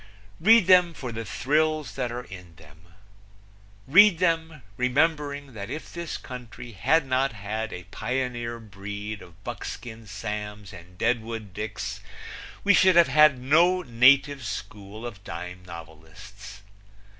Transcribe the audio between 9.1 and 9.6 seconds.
of